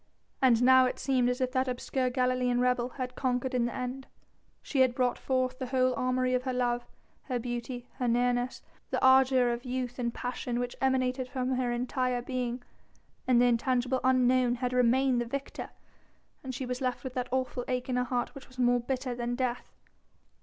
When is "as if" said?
1.29-1.51